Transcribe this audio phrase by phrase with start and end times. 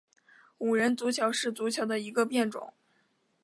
[0.57, 2.73] 五人足球是足球的一个变种。